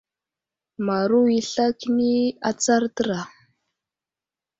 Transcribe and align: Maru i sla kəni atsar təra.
Maru 0.85 1.19
i 1.37 1.39
sla 1.49 1.65
kəni 1.79 2.13
atsar 2.49 2.81
təra. 2.95 3.21